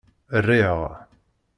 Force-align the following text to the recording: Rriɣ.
Rriɣ. 0.45 0.79